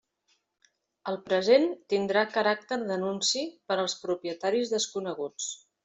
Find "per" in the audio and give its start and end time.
3.71-3.79